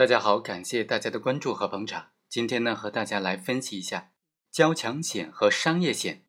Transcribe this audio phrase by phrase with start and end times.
[0.00, 2.12] 大家好，感谢大家的关注和捧场。
[2.26, 4.12] 今天呢，和大家来分析一下
[4.50, 6.24] 交强险和商业险，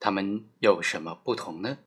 [0.00, 1.80] 它们有什么不同呢？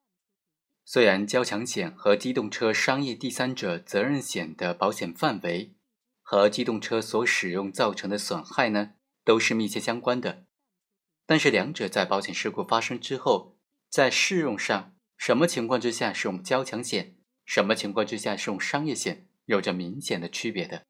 [0.86, 5.74] 虽然交强险和机动车商业第三者责任险的保险范围
[6.22, 8.92] 和机动车所使用造成的损害呢，
[9.24, 10.46] 都是密切相关的，
[11.26, 13.58] 但是两者在保险事故发生之后，
[13.90, 20.86] 在适用上，什么情况之下是用交强险，什么情况之下是用商业险，有着明显的区别的。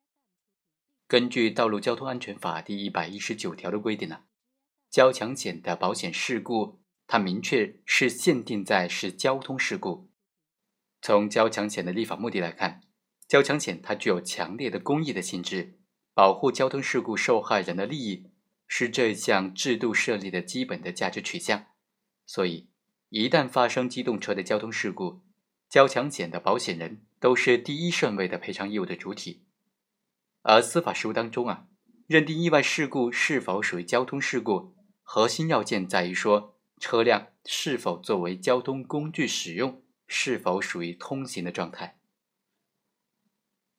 [1.08, 4.24] 根据《道路交通安全法》第一百一十九条的规定呢，
[4.90, 10.10] 交强险的保险事故，它明确是限定在是交通事故。
[11.02, 12.82] 从交强险的立法目的来看，
[13.26, 15.80] 交强险它具有强烈的公益的性质，
[16.14, 18.30] 保护交通事故受害人的利益
[18.68, 21.68] 是这项制度设立的基本的价值取向。
[22.26, 22.68] 所以，
[23.08, 25.22] 一旦发生机动车的交通事故，
[25.70, 29.47] 交强险的保险人都是第一顺位的赔偿义务的主体。
[30.42, 31.68] 而司法实务当中啊，
[32.08, 42.00] 认定意外事故是否属于交通事故，核心要件在于说车辆是否作为交通工具使用，是否属于通行的状态。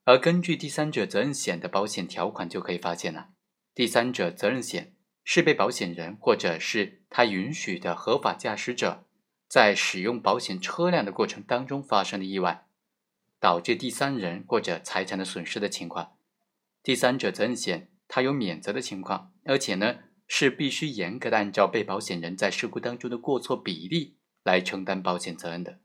[0.04, 3.28] 而根据第三者责任险的保险条款就可以发现了，
[3.74, 9.06] 第三者责任险是被保险人或者是他允许的合法驾驶者
[9.48, 12.66] 在使用保险车辆的过程当中发生的意外，
[13.38, 16.17] 导致第三人或者财产的损失的情况。
[16.88, 25.80] 第三者责任险，它有免责的情况，而且呢是必须严格的按照被保险人在事故当中的过错比例来承担保险责任的。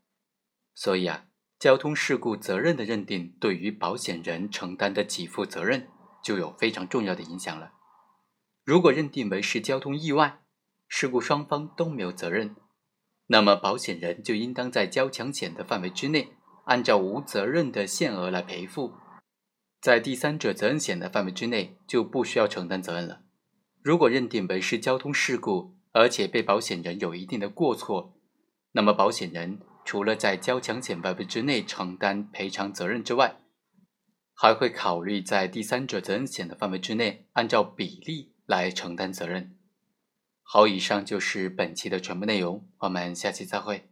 [0.74, 1.26] 所以啊，
[1.58, 5.88] 交通事故责任的认定对于保险人承担的给付责任
[6.24, 7.72] 就有非常重要的影响了。
[8.64, 10.40] 如果认定为是交通意外，
[10.88, 12.56] 事故双方都没有责任，
[13.26, 16.32] 那么保险人就应当在交强险的范围之内，
[16.64, 18.94] 按照无责任的限额来赔付。
[19.84, 23.20] 在第三者责任险的范围之内，就不需要承担责任了。
[23.82, 28.16] 如果认定为是交通事故，而且被保险人有一定的过错，
[28.72, 33.42] 那么保险人除了在交强险范围之内承担赔偿责任之外，
[34.32, 39.54] 还会考虑在第三者责任险的范围之内，按照比例来承担责任。
[40.42, 43.90] 好，以上就是本期的全部内容，我们下期再会。